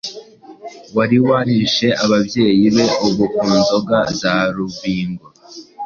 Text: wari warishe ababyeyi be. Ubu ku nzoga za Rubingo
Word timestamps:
wari 0.95 1.17
warishe 1.27 1.87
ababyeyi 2.03 2.65
be. 2.75 2.85
Ubu 3.07 3.23
ku 3.35 3.45
nzoga 3.57 3.97
za 4.19 4.33
Rubingo 4.55 5.27